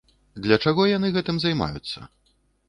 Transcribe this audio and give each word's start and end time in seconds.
Для 0.45 0.57
чаго 0.65 0.85
яны 0.91 1.11
гэтым 1.19 1.37
займаюцца? 1.45 1.99